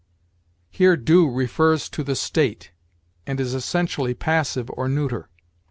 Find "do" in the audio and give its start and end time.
0.97-1.29